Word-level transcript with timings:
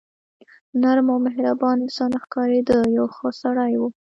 نرم 0.81 1.07
او 1.13 1.17
مهربان 1.27 1.77
انسان 1.85 2.11
ښکارېده، 2.23 2.77
یو 2.97 3.05
ښه 3.15 3.27
سړی 3.41 3.73
و. 3.77 3.81